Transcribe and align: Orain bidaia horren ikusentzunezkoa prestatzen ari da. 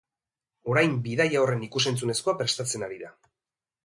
Orain 0.71 0.95
bidaia 1.07 1.43
horren 1.43 1.61
ikusentzunezkoa 1.67 2.35
prestatzen 2.39 2.87
ari 2.87 2.99
da. 3.03 3.13